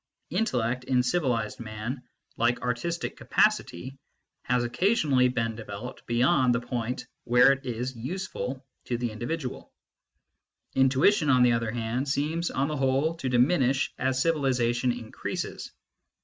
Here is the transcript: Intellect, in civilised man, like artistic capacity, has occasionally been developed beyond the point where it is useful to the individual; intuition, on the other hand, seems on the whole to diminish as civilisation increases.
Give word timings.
Intellect, 0.31 0.83
in 0.85 1.03
civilised 1.03 1.59
man, 1.59 2.01
like 2.35 2.63
artistic 2.63 3.15
capacity, 3.15 3.99
has 4.45 4.63
occasionally 4.63 5.27
been 5.29 5.55
developed 5.55 6.07
beyond 6.07 6.55
the 6.55 6.59
point 6.59 7.05
where 7.25 7.51
it 7.51 7.63
is 7.67 7.95
useful 7.95 8.65
to 8.85 8.97
the 8.97 9.11
individual; 9.11 9.71
intuition, 10.73 11.29
on 11.29 11.43
the 11.43 11.51
other 11.53 11.69
hand, 11.69 12.09
seems 12.09 12.49
on 12.49 12.67
the 12.67 12.77
whole 12.77 13.13
to 13.17 13.29
diminish 13.29 13.93
as 13.99 14.19
civilisation 14.19 14.91
increases. 14.91 15.71